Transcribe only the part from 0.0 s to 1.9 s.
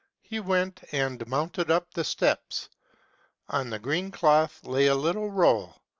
He went, and mounted